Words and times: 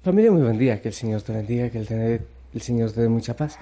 Familia, 0.00 0.30
muy 0.30 0.42
buen 0.42 0.56
día, 0.56 0.80
que 0.80 0.88
el 0.88 0.94
Señor 0.94 1.22
te 1.22 1.32
bendiga, 1.32 1.70
que 1.70 1.78
el, 1.78 2.20
el 2.54 2.62
Señor 2.62 2.92
te 2.92 3.00
dé 3.00 3.08
mucha 3.08 3.34
paz. 3.34 3.58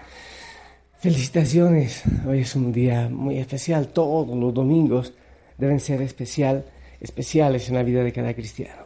Felicitaciones, 0.99 2.03
hoy 2.27 2.41
es 2.41 2.55
un 2.55 2.73
día 2.73 3.09
muy 3.09 3.39
especial, 3.39 3.89
todos 3.89 4.37
los 4.37 4.53
domingos 4.53 5.14
deben 5.57 5.80
ser 5.80 6.03
especial, 6.03 6.67
especiales 7.01 7.71
en 7.71 7.75
la 7.77 7.83
vida 7.83 8.04
de 8.04 8.12
cada 8.12 8.35
cristiano. 8.35 8.83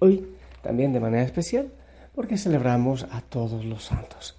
Hoy 0.00 0.26
también 0.62 0.92
de 0.92 1.00
manera 1.00 1.22
especial 1.22 1.72
porque 2.14 2.36
celebramos 2.36 3.04
a 3.10 3.22
todos 3.22 3.64
los 3.64 3.84
santos. 3.84 4.36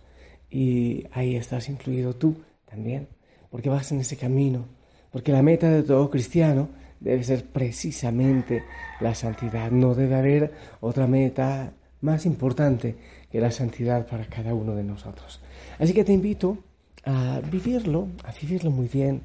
Y 0.51 1.07
ahí 1.13 1.35
estás 1.37 1.67
incluido 1.67 2.13
tú 2.13 2.43
también, 2.69 3.07
porque 3.49 3.69
vas 3.69 3.91
en 3.91 4.01
ese 4.01 4.17
camino, 4.17 4.67
porque 5.11 5.31
la 5.31 5.41
meta 5.41 5.67
de 5.67 5.81
todo 5.81 6.11
cristiano 6.11 6.69
debe 6.99 7.23
ser 7.23 7.43
precisamente 7.43 8.63
la 8.99 9.15
santidad. 9.15 9.71
No 9.71 9.95
debe 9.95 10.13
haber 10.13 10.53
otra 10.79 11.07
meta 11.07 11.73
más 12.01 12.25
importante 12.25 12.95
que 13.31 13.39
la 13.39 13.51
santidad 13.51 14.07
para 14.07 14.25
cada 14.25 14.53
uno 14.53 14.75
de 14.75 14.83
nosotros. 14.83 15.39
Así 15.79 15.93
que 15.93 16.03
te 16.03 16.13
invito 16.13 16.57
a 17.05 17.39
vivirlo, 17.49 18.07
a 18.23 18.31
vivirlo 18.31 18.71
muy 18.71 18.87
bien. 18.87 19.21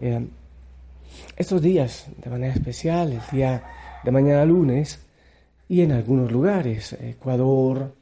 Eh, 0.00 0.26
estos 1.36 1.62
días, 1.62 2.06
de 2.22 2.30
manera 2.30 2.54
especial, 2.54 3.12
el 3.12 3.20
día 3.32 3.62
de 4.02 4.10
mañana 4.10 4.44
lunes, 4.44 5.00
y 5.68 5.82
en 5.82 5.92
algunos 5.92 6.32
lugares, 6.32 6.94
Ecuador, 6.94 7.94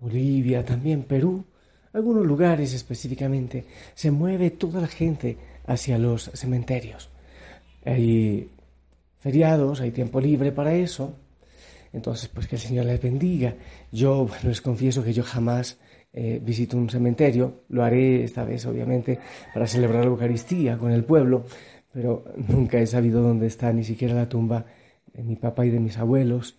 Bolivia, 0.00 0.64
también 0.64 1.02
Perú, 1.04 1.44
algunos 1.92 2.26
lugares 2.26 2.72
específicamente, 2.72 3.66
se 3.94 4.10
mueve 4.10 4.50
toda 4.50 4.80
la 4.80 4.86
gente 4.86 5.36
hacia 5.66 5.98
los 5.98 6.30
cementerios. 6.34 7.10
Hay 7.84 8.50
feriados, 9.18 9.80
hay 9.80 9.90
tiempo 9.90 10.20
libre 10.20 10.52
para 10.52 10.74
eso, 10.74 11.14
entonces, 11.92 12.28
pues 12.28 12.46
que 12.46 12.56
el 12.56 12.62
Señor 12.62 12.86
les 12.86 13.00
bendiga. 13.00 13.54
Yo 13.90 14.26
bueno, 14.26 14.48
les 14.48 14.60
confieso 14.60 15.04
que 15.04 15.12
yo 15.12 15.22
jamás 15.22 15.78
eh, 16.12 16.40
visito 16.42 16.76
un 16.76 16.88
cementerio. 16.88 17.62
Lo 17.68 17.84
haré 17.84 18.24
esta 18.24 18.44
vez, 18.44 18.64
obviamente, 18.66 19.18
para 19.52 19.66
celebrar 19.66 20.04
la 20.04 20.10
Eucaristía 20.10 20.78
con 20.78 20.90
el 20.90 21.04
pueblo, 21.04 21.44
pero 21.92 22.24
nunca 22.48 22.78
he 22.78 22.86
sabido 22.86 23.22
dónde 23.22 23.46
está 23.46 23.72
ni 23.72 23.84
siquiera 23.84 24.14
la 24.14 24.28
tumba 24.28 24.64
de 25.12 25.22
mi 25.22 25.36
papá 25.36 25.66
y 25.66 25.70
de 25.70 25.80
mis 25.80 25.98
abuelos. 25.98 26.56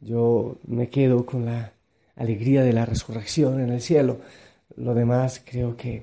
Yo 0.00 0.58
me 0.66 0.88
quedo 0.88 1.24
con 1.24 1.44
la 1.46 1.72
alegría 2.16 2.62
de 2.62 2.72
la 2.72 2.84
resurrección 2.84 3.60
en 3.60 3.70
el 3.70 3.80
cielo. 3.80 4.18
Lo 4.76 4.94
demás 4.94 5.42
creo 5.44 5.76
que, 5.76 6.02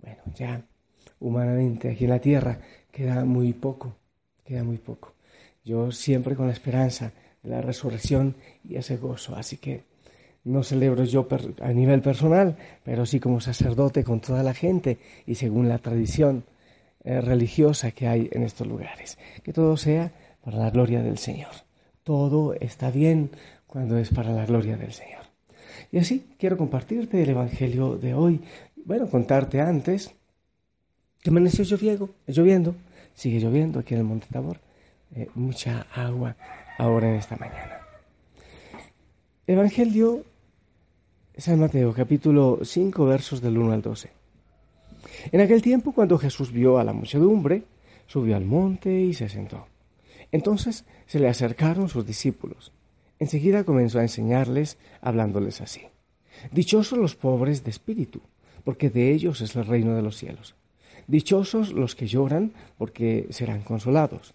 bueno, 0.00 0.20
ya 0.34 0.62
humanamente 1.20 1.90
aquí 1.90 2.04
en 2.04 2.10
la 2.10 2.18
tierra 2.18 2.58
queda 2.90 3.24
muy 3.24 3.52
poco, 3.54 3.96
queda 4.44 4.62
muy 4.62 4.78
poco. 4.78 5.14
Yo 5.64 5.92
siempre 5.92 6.36
con 6.36 6.46
la 6.46 6.52
esperanza 6.52 7.12
la 7.42 7.60
resurrección 7.60 8.34
y 8.68 8.76
ese 8.76 8.96
gozo. 8.96 9.36
Así 9.36 9.56
que 9.56 9.82
no 10.44 10.62
celebro 10.62 11.04
yo 11.04 11.26
a 11.60 11.72
nivel 11.72 12.00
personal, 12.00 12.56
pero 12.84 13.06
sí 13.06 13.20
como 13.20 13.40
sacerdote 13.40 14.04
con 14.04 14.20
toda 14.20 14.42
la 14.42 14.54
gente 14.54 14.98
y 15.26 15.34
según 15.34 15.68
la 15.68 15.78
tradición 15.78 16.44
eh, 17.04 17.20
religiosa 17.20 17.90
que 17.90 18.08
hay 18.08 18.28
en 18.32 18.42
estos 18.42 18.66
lugares. 18.66 19.18
Que 19.42 19.52
todo 19.52 19.76
sea 19.76 20.12
para 20.42 20.58
la 20.58 20.70
gloria 20.70 21.02
del 21.02 21.18
Señor. 21.18 21.52
Todo 22.04 22.54
está 22.54 22.90
bien 22.90 23.30
cuando 23.66 23.98
es 23.98 24.10
para 24.10 24.32
la 24.32 24.46
gloria 24.46 24.76
del 24.76 24.92
Señor. 24.92 25.20
Y 25.92 25.98
así 25.98 26.26
quiero 26.38 26.56
compartirte 26.56 27.22
el 27.22 27.30
Evangelio 27.30 27.96
de 27.96 28.14
hoy. 28.14 28.40
Bueno, 28.84 29.08
contarte 29.08 29.60
antes 29.60 30.10
que 31.22 31.30
amaneció 31.30 31.64
lloviendo, 31.64 32.10
lloviendo, 32.26 32.74
sigue 33.14 33.40
lloviendo 33.40 33.80
aquí 33.80 33.94
en 33.94 34.00
el 34.00 34.06
Monte 34.06 34.26
Tabor, 34.30 34.58
eh, 35.14 35.28
mucha 35.34 35.86
agua 35.92 36.36
ahora 36.80 37.10
en 37.10 37.16
esta 37.16 37.36
mañana. 37.36 37.78
Evangelio 39.46 40.24
San 41.36 41.60
Mateo, 41.60 41.92
capítulo 41.92 42.60
5, 42.62 43.04
versos 43.04 43.40
del 43.40 43.58
1 43.58 43.72
al 43.72 43.82
12. 43.82 44.10
En 45.32 45.40
aquel 45.40 45.62
tiempo, 45.62 45.92
cuando 45.92 46.18
Jesús 46.18 46.52
vio 46.52 46.78
a 46.78 46.84
la 46.84 46.92
muchedumbre, 46.92 47.64
subió 48.06 48.36
al 48.36 48.44
monte 48.44 49.00
y 49.00 49.14
se 49.14 49.28
sentó. 49.28 49.66
Entonces 50.32 50.84
se 51.06 51.18
le 51.18 51.28
acercaron 51.28 51.88
sus 51.88 52.06
discípulos. 52.06 52.72
Enseguida 53.18 53.64
comenzó 53.64 53.98
a 53.98 54.02
enseñarles, 54.02 54.78
hablándoles 55.02 55.60
así. 55.60 55.82
Dichosos 56.50 56.98
los 56.98 57.14
pobres 57.14 57.64
de 57.64 57.70
espíritu, 57.70 58.22
porque 58.64 58.88
de 58.88 59.12
ellos 59.12 59.40
es 59.42 59.54
el 59.56 59.66
reino 59.66 59.94
de 59.94 60.02
los 60.02 60.16
cielos. 60.16 60.54
Dichosos 61.06 61.72
los 61.72 61.94
que 61.94 62.06
lloran, 62.06 62.52
porque 62.78 63.26
serán 63.30 63.62
consolados. 63.62 64.34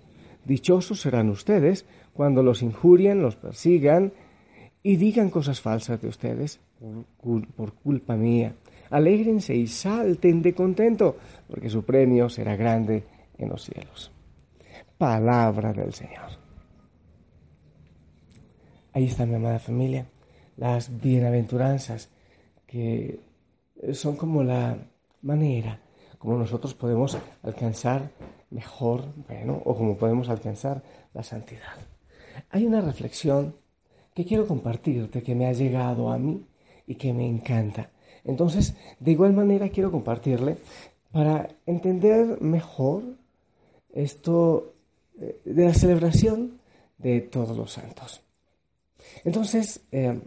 Dichosos 0.45 1.01
serán 1.01 1.29
ustedes 1.29 1.85
cuando 2.13 2.43
los 2.43 2.61
injurien, 2.61 3.21
los 3.21 3.35
persigan 3.35 4.11
y 4.83 4.95
digan 4.95 5.29
cosas 5.29 5.61
falsas 5.61 6.01
de 6.01 6.07
ustedes 6.07 6.59
por, 7.55 7.73
culpa 7.73 8.15
mía. 8.15 8.55
Alégrense 8.89 9.55
y 9.55 9.67
salten 9.67 10.41
de 10.41 10.53
contento, 10.53 11.17
porque 11.47 11.69
su 11.69 11.83
premio 11.83 12.29
será 12.29 12.55
grande 12.55 13.03
en 13.37 13.49
los 13.49 13.63
cielos. 13.63 14.11
Palabra 14.97 15.71
del 15.73 15.93
Señor. 15.93 16.31
Ahí 18.93 19.05
está 19.05 19.25
mi 19.25 19.35
amada 19.35 19.59
familia, 19.59 20.05
las 20.57 20.99
bienaventuranzas 21.01 22.09
que 22.67 23.19
son 23.93 24.17
como 24.17 24.43
la 24.43 24.77
manera 25.21 25.79
como 26.21 26.37
nosotros 26.37 26.75
podemos 26.75 27.17
alcanzar 27.41 28.11
mejor, 28.51 29.05
bueno, 29.27 29.61
o 29.65 29.75
como 29.75 29.97
podemos 29.97 30.29
alcanzar 30.29 30.83
la 31.13 31.23
santidad. 31.23 31.75
Hay 32.49 32.65
una 32.65 32.81
reflexión 32.81 33.55
que 34.13 34.25
quiero 34.25 34.47
compartirte, 34.47 35.23
que 35.23 35.35
me 35.35 35.47
ha 35.47 35.53
llegado 35.53 36.11
a 36.11 36.17
mí 36.17 36.45
y 36.85 36.95
que 36.95 37.13
me 37.13 37.27
encanta. 37.27 37.89
Entonces, 38.23 38.75
de 38.99 39.11
igual 39.11 39.33
manera 39.33 39.69
quiero 39.69 39.91
compartirle 39.91 40.57
para 41.11 41.49
entender 41.65 42.41
mejor 42.41 43.03
esto 43.93 44.73
eh, 45.19 45.41
de 45.43 45.65
la 45.65 45.73
celebración 45.73 46.59
de 46.97 47.21
todos 47.21 47.57
los 47.57 47.71
santos. 47.71 48.21
Entonces, 49.23 49.81
eh, 49.91 50.19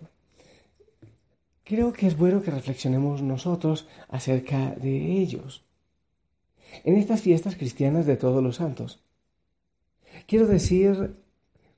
creo 1.64 1.92
que 1.92 2.06
es 2.06 2.16
bueno 2.16 2.42
que 2.42 2.50
reflexionemos 2.50 3.22
nosotros 3.22 3.86
acerca 4.08 4.70
de 4.72 5.18
ellos. 5.20 5.64
En 6.82 6.96
estas 6.96 7.20
fiestas 7.20 7.56
cristianas 7.56 8.06
de 8.06 8.16
todos 8.16 8.42
los 8.42 8.56
santos, 8.56 9.00
quiero 10.26 10.46
decir 10.46 11.14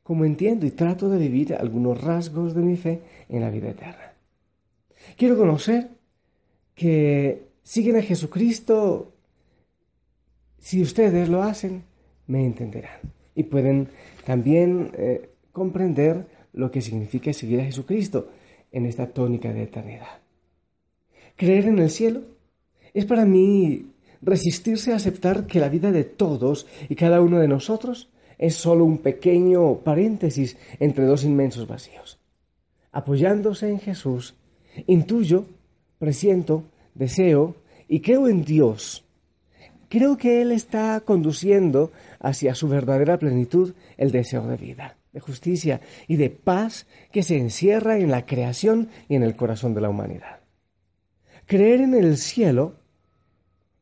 como 0.03 0.25
entiendo 0.25 0.67
y 0.67 0.71
trato 0.71 1.09
de 1.09 1.19
vivir 1.19 1.55
algunos 1.55 2.01
rasgos 2.01 2.55
de 2.55 2.63
mi 2.63 2.77
fe 2.77 3.03
en 3.29 3.41
la 3.41 3.51
vida 3.51 3.71
eterna. 3.71 4.13
Quiero 5.17 5.37
conocer 5.37 5.89
que 6.75 7.49
siguen 7.65 7.97
a 7.97 8.03
Jesucristo. 8.03 9.13
Si 10.61 10.81
ustedes 10.81 11.29
lo 11.29 11.43
hacen, 11.43 11.83
me 12.29 12.47
entenderán 12.47 13.01
y 13.35 13.43
pueden 13.45 13.89
también 14.25 14.93
eh, 14.95 15.29
comprender 15.53 16.27
lo 16.53 16.71
que 16.71 16.83
significa 16.83 17.33
seguir 17.33 17.61
a 17.61 17.65
Jesucristo 17.65 18.29
en 18.73 18.87
esta 18.87 19.09
tónica 19.09 19.53
de 19.53 19.65
eternidad. 19.65 20.21
Creer 21.37 21.67
en 21.67 21.79
el 21.79 21.91
cielo 21.91 22.23
es 22.95 23.05
para 23.05 23.25
mí 23.25 23.87
resistirse 24.23 24.93
a 24.93 24.97
aceptar 24.97 25.47
que 25.47 25.61
la 25.61 25.69
vida 25.69 25.93
de 25.93 26.05
todos 26.05 26.67
y 26.89 26.95
cada 26.95 27.21
uno 27.21 27.39
de 27.39 27.49
nosotros 27.49 28.09
es 28.39 28.55
solo 28.55 28.85
un 28.85 28.99
pequeño 28.99 29.79
paréntesis 29.79 30.57
entre 30.79 31.05
dos 31.05 31.25
inmensos 31.25 31.67
vacíos. 31.67 32.19
Apoyándose 32.93 33.69
en 33.69 33.81
Jesús, 33.81 34.35
intuyo, 34.87 35.47
presiento, 35.99 36.65
deseo 36.95 37.57
y 37.89 38.01
creo 38.01 38.29
en 38.29 38.45
Dios. 38.45 39.05
Creo 39.89 40.17
que 40.17 40.43
Él 40.43 40.53
está 40.53 41.01
conduciendo 41.01 41.93
hacia 42.21 42.55
su 42.55 42.69
verdadera 42.69 43.19
plenitud 43.19 43.75
el 43.97 44.11
deseo 44.11 44.47
de 44.47 44.57
vida, 44.57 44.97
de 45.13 45.21
justicia 45.21 45.81
y 46.09 46.17
de 46.17 46.31
paz 46.31 46.87
que 47.13 47.23
se 47.23 47.39
encierra 47.39 47.99
en 47.99 48.11
la 48.11 48.27
creación 48.27 48.89
y 49.09 49.15
en 49.15 49.23
el 49.23 49.37
corazón 49.37 49.75
de 49.75 49.81
la 49.81 49.89
humanidad. 49.89 50.41
Creer 51.47 51.81
en 51.81 51.95
el 51.95 52.17
cielo 52.17 52.75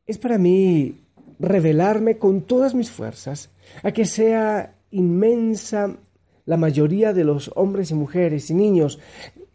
es 0.05 0.17
para 0.17 0.37
mí 0.37 1.01
revelarme 1.39 2.17
con 2.17 2.41
todas 2.41 2.75
mis 2.75 2.91
fuerzas 2.91 3.49
a 3.83 3.91
que 3.91 4.05
sea 4.05 4.75
inmensa 4.91 5.97
la 6.45 6.57
mayoría 6.57 7.11
de 7.13 7.23
los 7.23 7.51
hombres 7.55 7.91
y 7.91 7.95
mujeres 7.95 8.49
y 8.49 8.53
niños, 8.53 8.99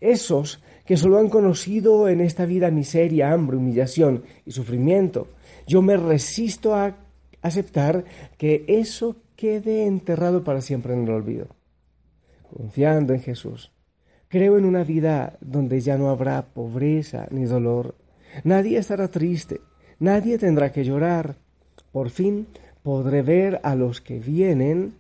esos 0.01 0.63
que 0.85 0.97
solo 0.97 1.19
han 1.19 1.29
conocido 1.29 2.09
en 2.09 2.21
esta 2.21 2.47
vida 2.47 2.71
miseria, 2.71 3.33
hambre, 3.33 3.57
humillación 3.57 4.25
y 4.45 4.51
sufrimiento. 4.51 5.29
Yo 5.67 5.83
me 5.83 5.97
resisto 5.97 6.75
a 6.75 6.97
aceptar 7.43 8.05
que 8.37 8.65
eso 8.67 9.17
quede 9.37 9.87
enterrado 9.87 10.43
para 10.43 10.61
siempre 10.61 10.95
en 10.95 11.05
el 11.05 11.11
olvido. 11.11 11.47
Confiando 12.55 13.15
en 13.15 13.21
Jesús, 13.21 13.71
creo 14.27 14.59
en 14.59 14.65
una 14.65 14.83
vida 14.83 15.39
donde 15.41 15.81
ya 15.81 15.97
no 15.97 16.11
habrá 16.11 16.43
pobreza 16.43 17.29
ni 17.31 17.45
dolor. 17.45 17.95
Nadie 18.43 18.79
estará 18.79 19.09
triste, 19.09 19.61
nadie 20.01 20.39
tendrá 20.39 20.73
que 20.73 20.85
llorar. 20.85 21.37
Por 21.93 22.11
fin 22.11 22.49
podré 22.83 23.23
ver 23.23 23.61
a 23.63 23.77
los 23.77 24.01
que 24.01 24.19
vienen 24.19 24.95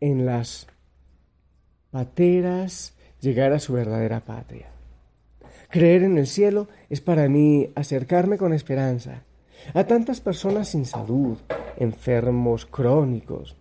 en 0.00 0.24
las 0.24 0.66
pateras 1.90 2.94
llegar 3.20 3.52
a 3.52 3.60
su 3.60 3.74
verdadera 3.74 4.20
patria. 4.20 4.70
Creer 5.68 6.02
en 6.02 6.18
el 6.18 6.26
cielo 6.26 6.68
es 6.88 7.00
para 7.00 7.28
mí 7.28 7.68
acercarme 7.74 8.38
con 8.38 8.52
esperanza 8.52 9.22
a 9.74 9.84
tantas 9.84 10.20
personas 10.20 10.68
sin 10.68 10.86
salud, 10.86 11.36
enfermos 11.76 12.66
crónicos, 12.66 13.56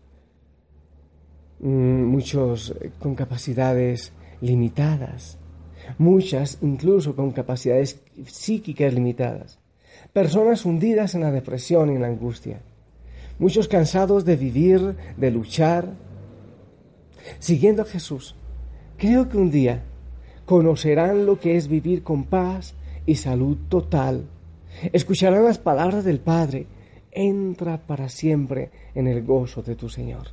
mm, 1.60 2.04
muchos 2.06 2.74
con 3.00 3.16
capacidades 3.16 4.14
limitadas, 4.42 5.38
muchas 5.98 6.58
incluso 6.62 7.16
con 7.16 7.32
capacidades 7.32 8.02
psíquicas 8.26 8.94
limitadas, 8.94 9.60
personas 10.14 10.66
hundidas 10.66 11.16
en 11.16 11.22
la 11.22 11.32
depresión 11.32 11.92
y 11.92 11.96
en 11.96 12.02
la 12.02 12.08
angustia, 12.08 12.62
muchos 13.38 13.68
cansados 13.68 14.26
de 14.26 14.36
vivir, 14.36 14.96
de 15.18 15.32
luchar, 15.32 15.94
siguiendo 17.40 17.84
a 17.84 17.86
Jesús. 17.86 18.36
Creo 18.98 19.30
que 19.30 19.38
un 19.38 19.52
día 19.52 19.84
conocerán 20.46 21.26
lo 21.26 21.40
que 21.40 21.56
es 21.56 21.68
vivir 21.68 22.04
con 22.04 22.26
paz 22.26 22.74
y 23.06 23.16
salud 23.16 23.58
total. 23.70 24.26
Escucharán 24.94 25.44
las 25.44 25.58
palabras 25.58 26.04
del 26.04 26.20
Padre. 26.20 26.68
Entra 27.12 27.78
para 27.78 28.10
siempre 28.10 28.72
en 28.94 29.08
el 29.08 29.24
gozo 29.24 29.62
de 29.62 29.76
tu 29.76 29.90
Señor. 29.90 30.28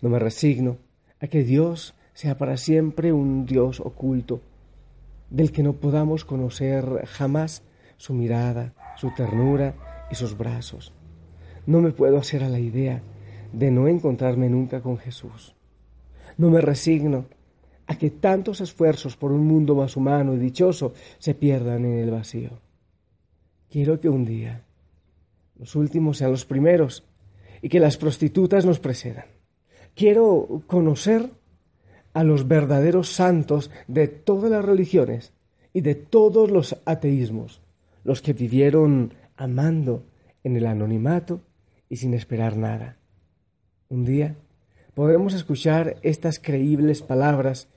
No 0.00 0.08
me 0.08 0.18
resigno 0.18 0.78
a 1.20 1.26
que 1.26 1.44
Dios 1.44 1.94
sea 2.14 2.38
para 2.38 2.56
siempre 2.56 3.12
un 3.12 3.46
Dios 3.46 3.80
oculto, 3.80 4.40
del 5.30 5.52
que 5.52 5.62
no 5.62 5.74
podamos 5.74 6.24
conocer 6.24 7.06
jamás 7.06 7.62
su 7.96 8.14
mirada, 8.14 8.74
su 8.96 9.10
ternura 9.14 9.74
y 10.10 10.14
sus 10.14 10.36
brazos. 10.36 10.92
No 11.66 11.80
me 11.80 11.92
puedo 11.92 12.18
hacer 12.18 12.44
a 12.44 12.48
la 12.48 12.60
idea 12.60 13.02
de 13.52 13.70
no 13.70 13.88
encontrarme 13.88 14.48
nunca 14.48 14.80
con 14.80 14.98
Jesús. 14.98 15.54
No 16.36 16.50
me 16.50 16.60
resigno 16.60 17.26
a 17.86 17.96
que 17.96 18.10
tantos 18.10 18.60
esfuerzos 18.60 19.16
por 19.16 19.32
un 19.32 19.46
mundo 19.46 19.74
más 19.74 19.96
humano 19.96 20.34
y 20.34 20.38
dichoso 20.38 20.94
se 21.18 21.34
pierdan 21.34 21.84
en 21.84 21.98
el 21.98 22.10
vacío. 22.10 22.60
Quiero 23.70 24.00
que 24.00 24.08
un 24.08 24.24
día 24.24 24.64
los 25.56 25.76
últimos 25.76 26.18
sean 26.18 26.32
los 26.32 26.44
primeros 26.44 27.04
y 27.62 27.68
que 27.68 27.80
las 27.80 27.96
prostitutas 27.96 28.64
nos 28.66 28.80
precedan. 28.80 29.26
Quiero 29.94 30.62
conocer 30.66 31.30
a 32.14 32.24
los 32.24 32.48
verdaderos 32.48 33.12
santos 33.12 33.70
de 33.88 34.08
todas 34.08 34.50
las 34.50 34.64
religiones 34.64 35.32
y 35.72 35.82
de 35.82 35.96
todos 35.96 36.50
los 36.50 36.76
ateísmos, 36.86 37.60
los 38.04 38.22
que 38.22 38.32
vivieron 38.32 39.12
amando 39.36 40.04
en 40.44 40.56
el 40.56 40.66
anonimato 40.66 41.42
y 41.88 41.96
sin 41.96 42.14
esperar 42.14 42.56
nada. 42.56 42.96
Un 43.88 44.04
día 44.04 44.36
podremos 44.94 45.34
escuchar 45.34 45.96
estas 46.02 46.38
creíbles 46.38 47.02
palabras 47.02 47.68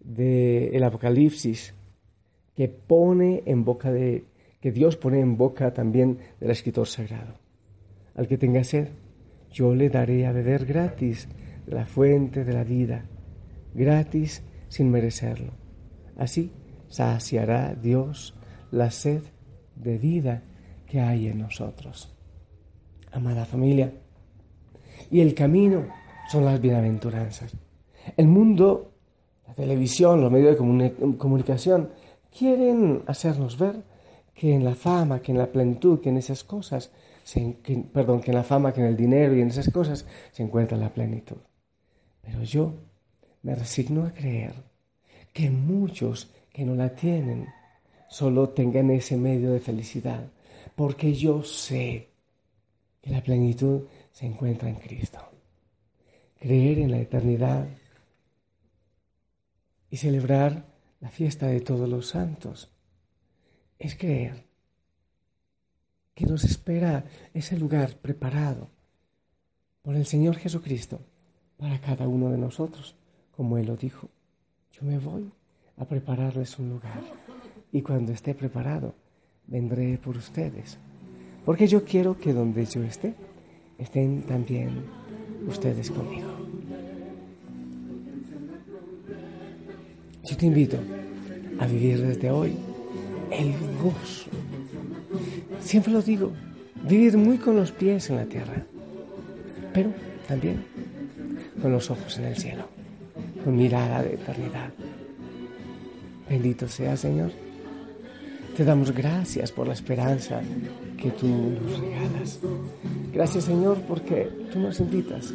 del 0.00 0.82
Apocalipsis 0.84 1.74
que 2.54 2.68
pone 2.68 3.42
en 3.46 3.64
boca 3.64 3.90
de 3.90 4.24
que 4.60 4.72
Dios 4.72 4.96
pone 4.96 5.20
en 5.20 5.36
boca 5.36 5.72
también 5.72 6.18
del 6.40 6.50
escritor 6.50 6.86
sagrado. 6.86 7.34
Al 8.14 8.26
que 8.26 8.36
tenga 8.36 8.64
sed, 8.64 8.88
yo 9.52 9.74
le 9.74 9.88
daré 9.88 10.26
a 10.26 10.32
beber 10.32 10.66
gratis 10.66 11.28
de 11.66 11.74
la 11.74 11.86
fuente 11.86 12.44
de 12.44 12.52
la 12.52 12.64
vida, 12.64 13.04
gratis 13.74 14.42
sin 14.68 14.90
merecerlo. 14.90 15.52
Así 16.16 16.52
saciará 16.88 17.74
Dios 17.74 18.34
la 18.70 18.90
sed 18.90 19.22
de 19.76 19.98
vida 19.98 20.42
que 20.86 21.00
hay 21.00 21.28
en 21.28 21.38
nosotros. 21.38 22.14
Amada 23.12 23.44
familia, 23.44 23.92
y 25.10 25.20
el 25.20 25.34
camino 25.34 25.86
son 26.30 26.44
las 26.44 26.60
bienaventuranzas. 26.60 27.52
El 28.16 28.26
mundo 28.26 28.98
la 29.48 29.54
televisión, 29.54 30.20
los 30.20 30.30
medios 30.30 30.52
de 30.52 31.16
comunicación, 31.16 31.88
quieren 32.36 33.02
hacernos 33.06 33.58
ver 33.58 33.82
que 34.34 34.54
en 34.54 34.62
la 34.62 34.74
fama, 34.74 35.20
que 35.20 35.32
en 35.32 35.38
la 35.38 35.46
plenitud, 35.46 36.00
que 36.00 36.10
en 36.10 36.18
esas 36.18 36.44
cosas, 36.44 36.92
perdón, 37.92 38.20
que 38.20 38.30
en 38.30 38.36
la 38.36 38.44
fama, 38.44 38.72
que 38.72 38.82
en 38.82 38.88
el 38.88 38.96
dinero 38.96 39.34
y 39.34 39.40
en 39.40 39.48
esas 39.48 39.70
cosas 39.70 40.06
se 40.32 40.42
encuentra 40.42 40.76
la 40.76 40.90
plenitud. 40.90 41.38
Pero 42.20 42.42
yo 42.42 42.74
me 43.42 43.54
resigno 43.54 44.04
a 44.04 44.12
creer 44.12 44.54
que 45.32 45.50
muchos 45.50 46.30
que 46.52 46.64
no 46.64 46.74
la 46.74 46.94
tienen 46.94 47.46
solo 48.08 48.48
tengan 48.48 48.90
ese 48.90 49.16
medio 49.16 49.52
de 49.52 49.60
felicidad, 49.60 50.28
porque 50.74 51.14
yo 51.14 51.42
sé 51.44 52.08
que 53.00 53.10
la 53.10 53.22
plenitud 53.22 53.82
se 54.12 54.26
encuentra 54.26 54.68
en 54.68 54.76
Cristo. 54.76 55.18
Creer 56.38 56.78
en 56.78 56.90
la 56.90 56.98
eternidad 56.98 57.68
y 59.90 59.96
celebrar 59.96 60.66
la 61.00 61.08
fiesta 61.08 61.46
de 61.46 61.60
todos 61.60 61.88
los 61.88 62.08
santos. 62.08 62.70
Es 63.78 63.94
creer 63.94 64.44
que 66.14 66.26
nos 66.26 66.44
espera 66.44 67.04
ese 67.32 67.56
lugar 67.56 67.96
preparado 67.98 68.70
por 69.82 69.94
el 69.94 70.06
Señor 70.06 70.36
Jesucristo 70.36 71.00
para 71.56 71.80
cada 71.80 72.08
uno 72.08 72.30
de 72.30 72.38
nosotros, 72.38 72.97
como 73.38 73.56
Él 73.56 73.66
lo 73.66 73.76
dijo. 73.76 74.08
Yo 74.72 74.82
me 74.82 74.98
voy 74.98 75.30
a 75.76 75.84
prepararles 75.84 76.58
un 76.58 76.70
lugar 76.70 77.00
y 77.70 77.82
cuando 77.82 78.10
esté 78.10 78.34
preparado 78.34 78.96
vendré 79.46 79.96
por 79.96 80.16
ustedes, 80.16 80.76
porque 81.44 81.68
yo 81.68 81.84
quiero 81.84 82.18
que 82.18 82.32
donde 82.32 82.66
yo 82.66 82.82
esté, 82.82 83.14
estén 83.78 84.22
también 84.22 84.82
ustedes 85.46 85.88
conmigo. 85.88 86.28
Yo 90.28 90.36
te 90.36 90.46
invito 90.46 90.78
a 91.60 91.66
vivir 91.68 92.04
desde 92.04 92.32
hoy 92.32 92.56
el 93.30 93.54
gozo. 93.80 94.30
Siempre 95.60 95.92
lo 95.92 96.02
digo, 96.02 96.32
vivir 96.82 97.16
muy 97.16 97.38
con 97.38 97.54
los 97.54 97.70
pies 97.70 98.10
en 98.10 98.16
la 98.16 98.24
tierra, 98.24 98.66
pero 99.72 99.92
también 100.26 100.64
con 101.62 101.70
los 101.70 101.88
ojos 101.88 102.18
en 102.18 102.24
el 102.24 102.36
cielo, 102.36 102.64
con 103.44 103.56
mirada 103.56 104.02
de 104.02 104.14
eternidad. 104.14 104.72
Bendito 106.28 106.68
sea 106.68 106.96
Señor. 106.96 107.30
Te 108.56 108.64
damos 108.64 108.92
gracias 108.92 109.52
por 109.52 109.66
la 109.66 109.74
esperanza 109.74 110.40
que 110.96 111.10
tú 111.12 111.28
nos 111.28 111.80
regalas. 111.80 112.40
Gracias 113.12 113.44
Señor 113.44 113.78
porque 113.86 114.28
tú 114.52 114.58
nos 114.58 114.80
invitas 114.80 115.32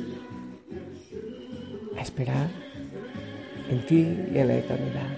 a 1.98 2.02
esperar 2.02 2.50
en 3.70 3.86
ti 3.86 4.08
y 4.34 4.38
en 4.38 4.48
la 4.48 4.58
eternidad. 4.58 5.18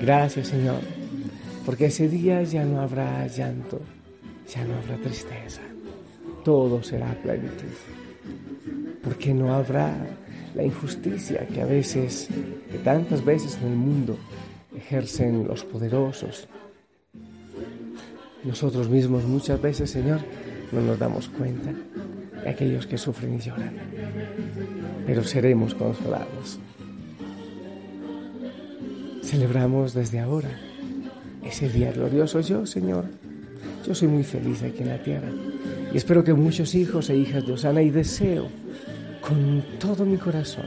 Gracias 0.00 0.48
Señor, 0.48 0.80
porque 1.64 1.86
ese 1.86 2.08
día 2.08 2.42
ya 2.42 2.64
no 2.64 2.80
habrá 2.80 3.26
llanto, 3.28 3.80
ya 4.52 4.64
no 4.64 4.74
habrá 4.76 4.96
tristeza, 4.96 5.62
todo 6.44 6.82
será 6.82 7.14
plenitud, 7.22 7.72
porque 9.02 9.32
no 9.32 9.54
habrá 9.54 9.94
la 10.56 10.64
injusticia 10.64 11.46
que 11.46 11.60
a 11.60 11.66
veces, 11.66 12.28
que 12.72 12.78
tantas 12.78 13.24
veces 13.24 13.56
en 13.62 13.68
el 13.68 13.76
mundo 13.76 14.18
ejercen 14.76 15.46
los 15.46 15.62
poderosos. 15.62 16.48
Nosotros 18.42 18.88
mismos 18.88 19.22
muchas 19.24 19.62
veces, 19.62 19.90
Señor, 19.90 20.20
no 20.72 20.80
nos 20.80 20.98
damos 20.98 21.28
cuenta 21.28 21.72
de 22.42 22.48
aquellos 22.48 22.86
que 22.88 22.98
sufren 22.98 23.34
y 23.34 23.38
lloran, 23.38 23.74
pero 25.06 25.22
seremos 25.22 25.74
consolados 25.74 26.58
celebramos 29.26 29.92
desde 29.92 30.20
ahora 30.20 30.48
ese 31.44 31.68
día 31.68 31.92
glorioso. 31.92 32.40
Yo, 32.40 32.64
Señor, 32.64 33.04
yo 33.86 33.94
soy 33.94 34.08
muy 34.08 34.22
feliz 34.22 34.62
aquí 34.62 34.82
en 34.82 34.88
la 34.88 35.02
tierra 35.02 35.28
y 35.92 35.96
espero 35.96 36.22
que 36.22 36.32
muchos 36.32 36.74
hijos 36.74 37.10
e 37.10 37.16
hijas 37.16 37.44
de 37.44 37.52
Osana 37.52 37.82
y 37.82 37.90
deseo 37.90 38.48
con 39.26 39.64
todo 39.80 40.04
mi 40.04 40.16
corazón, 40.16 40.66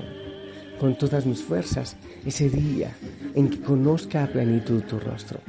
con 0.79 0.97
todas 0.97 1.25
mis 1.25 1.41
fuerzas, 1.41 1.95
ese 2.25 2.49
día 2.49 2.91
en 3.33 3.49
que 3.49 3.61
conozca 3.61 4.23
a 4.23 4.27
plenitud 4.27 4.83
tu 4.83 4.99
rostro. 4.99 5.39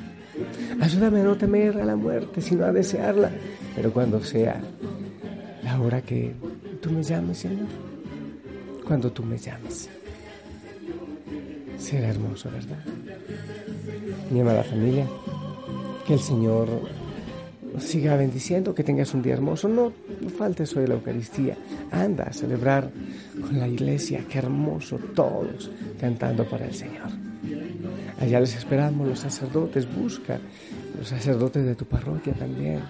Ayúdame 0.80 1.20
a 1.20 1.24
no 1.24 1.36
temer 1.36 1.78
a 1.78 1.84
la 1.84 1.96
muerte, 1.96 2.40
sino 2.40 2.64
a 2.64 2.72
desearla, 2.72 3.30
pero 3.74 3.92
cuando 3.92 4.22
sea 4.22 4.60
la 5.62 5.80
hora 5.80 6.02
que 6.02 6.34
tú 6.80 6.90
me 6.90 7.02
llames, 7.02 7.38
Señor, 7.38 7.66
cuando 8.86 9.10
tú 9.10 9.22
me 9.24 9.38
llames. 9.38 9.88
será 11.78 12.10
hermoso, 12.10 12.50
¿verdad? 12.50 12.84
Mi 14.30 14.40
amada 14.40 14.62
familia, 14.62 15.06
que 16.06 16.14
el 16.14 16.20
Señor 16.20 16.68
siga 17.78 18.16
bendiciendo, 18.16 18.74
que 18.74 18.82
tengas 18.82 19.14
un 19.14 19.22
día 19.22 19.34
hermoso. 19.34 19.68
No, 19.68 19.92
no 20.20 20.30
faltes 20.30 20.74
hoy 20.76 20.86
la 20.86 20.94
Eucaristía. 20.94 21.56
Anda 21.90 22.24
a 22.24 22.32
celebrar 22.32 22.90
con 23.40 23.58
la 23.58 23.68
iglesia. 23.68 24.24
Qué 24.28 24.38
hermoso 24.38 24.98
todos 25.14 25.70
cantando 26.00 26.44
para 26.44 26.66
el 26.66 26.74
Señor. 26.74 27.08
Allá 28.20 28.40
les 28.40 28.56
esperamos 28.56 29.08
los 29.08 29.20
sacerdotes. 29.20 29.86
Busca 29.94 30.38
los 30.98 31.08
sacerdotes 31.08 31.64
de 31.64 31.74
tu 31.74 31.84
parroquia 31.84 32.32
también. 32.34 32.80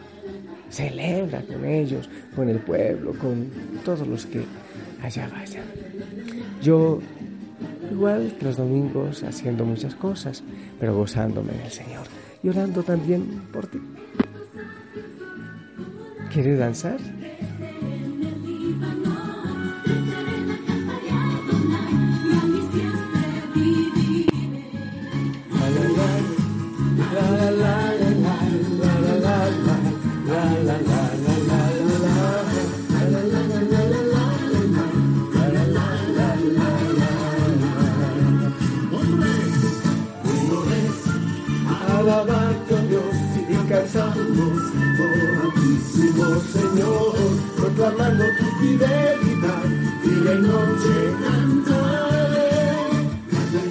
Celebra 0.70 1.42
con 1.42 1.64
ellos, 1.64 2.08
con 2.34 2.49
el 2.49 2.60
pueblo, 2.60 3.12
con 3.14 3.50
todos 3.84 4.06
los 4.06 4.26
que 4.26 4.44
allá 5.02 5.28
vayan. 5.28 5.64
Yo, 6.62 7.00
igual 7.90 8.37
que 8.38 8.44
los 8.44 8.56
domingos, 8.56 9.25
haciendo 9.25 9.64
muchas 9.64 9.94
cosas, 9.96 10.44
pero 10.78 10.94
gozándome 10.94 11.52
del 11.52 11.70
Señor 11.70 12.06
y 12.42 12.49
orando 12.49 12.82
también 12.82 13.42
por 13.52 13.66
ti. 13.66 13.78
¿Quieres 16.32 16.60
danzar? 16.60 17.00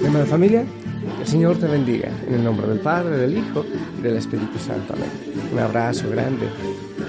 Hermana 0.02 0.26
familia, 0.26 0.64
el 1.20 1.26
Señor 1.26 1.56
te 1.58 1.66
bendiga, 1.66 2.10
en 2.26 2.34
el 2.34 2.44
nombre 2.44 2.66
del 2.66 2.80
Padre, 2.80 3.16
del 3.16 3.38
Hijo 3.38 3.64
y 3.98 4.02
del 4.02 4.16
Espíritu 4.16 4.58
Santo. 4.58 4.94
Amén. 4.94 5.08
Un 5.52 5.58
abrazo 5.58 6.10
grande, 6.10 6.48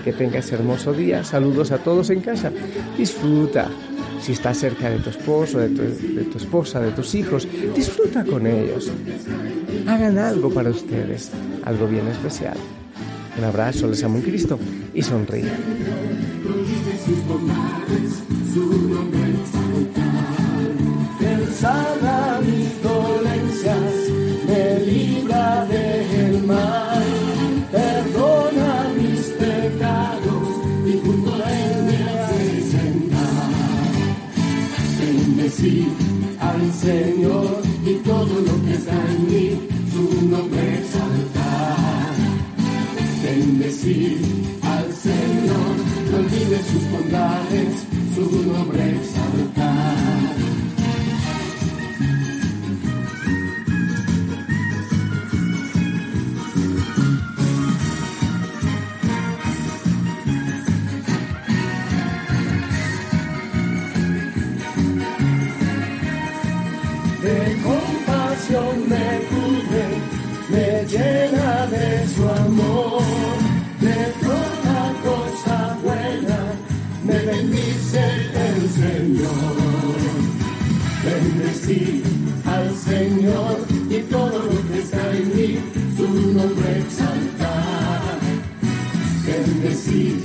que 0.03 0.13
tengas 0.13 0.51
hermoso 0.51 0.93
día, 0.93 1.23
saludos 1.23 1.71
a 1.71 1.79
todos 1.79 2.09
en 2.11 2.21
casa, 2.21 2.51
disfruta. 2.97 3.69
Si 4.21 4.33
estás 4.33 4.59
cerca 4.59 4.89
de 4.89 4.99
tu 4.99 5.09
esposo, 5.09 5.57
de 5.57 5.69
tu 5.69 6.37
esposa, 6.37 6.79
de 6.79 6.91
tus 6.91 7.15
hijos, 7.15 7.47
disfruta 7.75 8.23
con 8.23 8.45
ellos. 8.45 8.91
Hagan 9.87 10.19
algo 10.19 10.53
para 10.53 10.69
ustedes, 10.69 11.31
algo 11.65 11.87
bien 11.87 12.07
especial. 12.07 12.57
Un 13.37 13.43
abrazo, 13.43 13.87
les 13.87 14.03
amo 14.03 14.17
en 14.17 14.23
Cristo 14.23 14.59
y 14.93 15.01
sonríe. 15.01 15.51
Él 21.21 22.41
mis 22.41 22.83
dolencias, 22.83 23.77
me 24.47 24.79
libra 24.85 25.65
del 25.65 26.43
mal, 26.43 27.03
perdona 27.71 28.89
mis 28.97 29.21
pecados 29.39 30.47
y 30.85 30.99
junto 31.05 31.33
a 31.35 31.51
él 31.51 31.83
me 31.85 31.97
hace 32.09 32.61
sentar. 32.71 33.51
Bendecir 34.99 35.87
al 36.39 36.73
Señor 36.73 37.61
y 37.85 37.93
todo 38.03 38.41
lo 38.41 38.50
sus 46.63 46.91
bondades, 46.91 47.85
su 48.15 48.51
nombre 48.51 48.95
exaltar. 48.97 49.91
De 67.21 67.61
compasión 67.63 68.89
me 68.89 69.10
exaltar. 86.91 88.19
Bendecid 89.25 90.17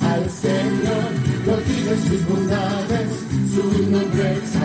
al 0.00 0.30
Señor, 0.30 1.10
prodigios 1.44 2.00
sus 2.08 2.26
bondades, 2.26 3.08
su 3.54 3.90
nombre 3.90 4.36
exaltar. 4.38 4.63